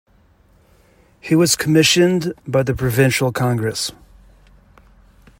He 1.19 1.35
was 1.35 1.55
commissioned 1.55 2.33
by 2.47 2.63
the 2.63 2.73
Provincial 2.73 3.31
Congress. 3.31 3.91